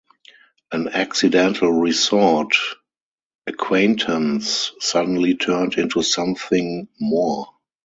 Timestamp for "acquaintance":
3.45-4.71